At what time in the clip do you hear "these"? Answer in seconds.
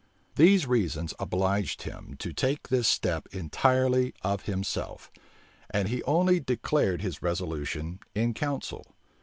0.35-0.65